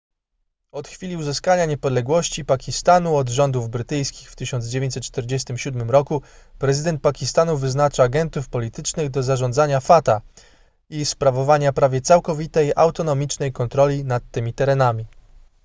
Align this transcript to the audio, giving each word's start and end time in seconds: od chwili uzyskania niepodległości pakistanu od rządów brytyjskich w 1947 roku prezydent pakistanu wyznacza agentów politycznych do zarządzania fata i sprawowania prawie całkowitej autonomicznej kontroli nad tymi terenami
od 0.71 0.87
chwili 0.87 1.17
uzyskania 1.17 1.65
niepodległości 1.65 2.45
pakistanu 2.45 3.15
od 3.15 3.29
rządów 3.29 3.69
brytyjskich 3.69 4.31
w 4.31 4.35
1947 4.35 5.89
roku 5.91 6.21
prezydent 6.59 7.01
pakistanu 7.01 7.57
wyznacza 7.57 8.03
agentów 8.03 8.49
politycznych 8.49 9.09
do 9.09 9.23
zarządzania 9.23 9.79
fata 9.79 10.21
i 10.89 11.05
sprawowania 11.05 11.73
prawie 11.73 12.01
całkowitej 12.01 12.71
autonomicznej 12.75 13.51
kontroli 13.51 14.05
nad 14.05 14.23
tymi 14.31 14.53
terenami 14.53 15.05